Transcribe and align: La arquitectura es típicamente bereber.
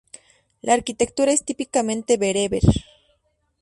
La 0.63 0.73
arquitectura 0.73 1.31
es 1.31 1.45
típicamente 1.45 2.17
bereber. 2.17 2.63